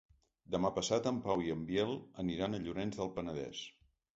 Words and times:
Demà 0.53 0.71
passat 0.77 1.09
en 1.11 1.19
Pau 1.27 1.45
i 1.49 1.53
en 1.55 1.61
Biel 1.69 1.93
aniran 2.25 2.57
a 2.57 2.63
Llorenç 2.65 2.99
del 3.03 3.13
Penedès. 3.19 3.63